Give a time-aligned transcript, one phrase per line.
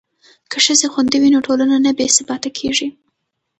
[0.51, 2.87] که ښځې خوندي وي نو ټولنه نه بې ثباته کیږي.